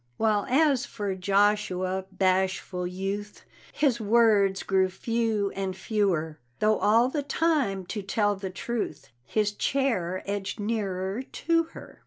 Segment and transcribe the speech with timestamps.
[0.17, 7.21] While, as for Joshua, bashful youth, His words grew few and fewer; Though all the
[7.21, 11.99] time, to tell the truth, His chair edged nearer to her.